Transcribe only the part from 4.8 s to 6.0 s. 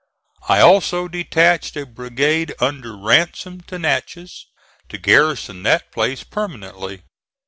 to garrison that